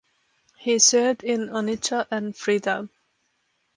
[0.57, 2.89] He served in Onitsha and Freetown.